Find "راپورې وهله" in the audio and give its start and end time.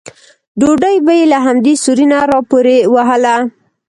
2.31-3.35